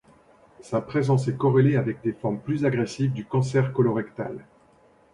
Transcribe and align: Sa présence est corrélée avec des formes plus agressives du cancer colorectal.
Sa 0.61 0.81
présence 0.81 1.27
est 1.27 1.37
corrélée 1.37 1.75
avec 1.75 2.01
des 2.01 2.13
formes 2.13 2.39
plus 2.39 2.65
agressives 2.65 3.13
du 3.13 3.23
cancer 3.23 3.71
colorectal. 3.71 4.47